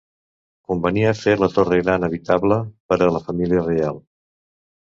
Convenia 0.71 1.11
fer 1.19 1.35
la 1.41 1.49
Torre 1.57 1.79
Gran 1.83 2.07
habitable 2.09 2.57
per 2.93 2.99
a 3.09 3.11
la 3.19 3.25
família 3.29 3.63
reial. 3.69 4.01